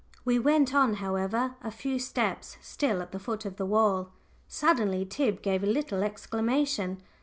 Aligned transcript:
We 0.25 0.39
went 0.39 0.73
on, 0.73 0.95
however, 0.95 1.53
a 1.61 1.69
few 1.69 1.99
steps, 1.99 2.57
still 2.59 3.03
at 3.03 3.11
the 3.11 3.19
foot 3.19 3.45
of 3.45 3.57
the 3.57 3.67
wall. 3.67 4.09
Suddenly 4.47 5.05
Tib 5.05 5.43
gave 5.43 5.61
a 5.61 5.67
little 5.67 6.01
exclamation. 6.01 7.03